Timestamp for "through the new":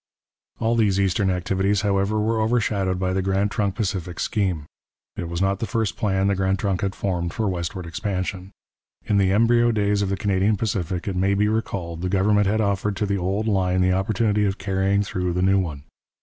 15.03-15.59